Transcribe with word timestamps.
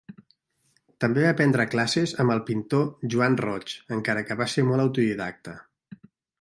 També 1.03 1.25
va 1.25 1.33
prendre 1.41 1.65
classes 1.73 2.15
amb 2.25 2.33
el 2.37 2.41
pintor 2.49 2.89
Joan 3.15 3.37
Roig, 3.45 3.77
encara 3.99 4.27
que 4.31 4.41
va 4.43 4.51
ser 4.57 4.69
molt 4.73 4.89
autodidacta. 4.89 5.59